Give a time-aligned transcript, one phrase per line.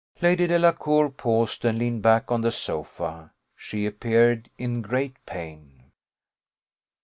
[0.19, 5.91] Lady Delacour paused, and leaned back on the sofa; she appeared in great pain.